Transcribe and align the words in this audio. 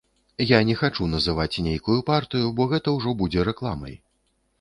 Я 0.51 0.59
не 0.69 0.75
хачу 0.79 1.09
называць 1.11 1.61
нейкую 1.65 1.97
партыю, 2.07 2.47
бо 2.61 2.67
гэта 2.73 2.95
ўжо 2.97 3.13
будзе 3.21 3.45
рэкламай. 3.51 3.95